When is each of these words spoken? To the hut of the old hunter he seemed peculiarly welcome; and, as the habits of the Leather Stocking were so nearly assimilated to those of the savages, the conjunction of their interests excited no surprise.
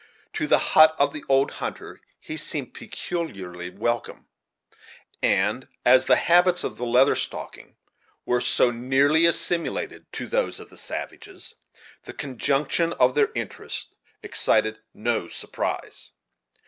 To 0.33 0.47
the 0.47 0.57
hut 0.73 0.95
of 0.97 1.13
the 1.13 1.23
old 1.29 1.51
hunter 1.51 2.01
he 2.19 2.35
seemed 2.35 2.73
peculiarly 2.73 3.69
welcome; 3.69 4.25
and, 5.21 5.67
as 5.85 6.07
the 6.07 6.15
habits 6.15 6.63
of 6.63 6.75
the 6.77 6.87
Leather 6.87 7.13
Stocking 7.13 7.75
were 8.25 8.41
so 8.41 8.71
nearly 8.71 9.27
assimilated 9.27 10.11
to 10.13 10.25
those 10.25 10.59
of 10.59 10.71
the 10.71 10.75
savages, 10.77 11.53
the 12.05 12.13
conjunction 12.13 12.93
of 12.93 13.13
their 13.13 13.29
interests 13.35 13.93
excited 14.23 14.79
no 14.95 15.27
surprise. 15.27 16.09